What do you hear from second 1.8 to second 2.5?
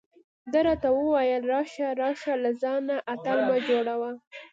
راشه،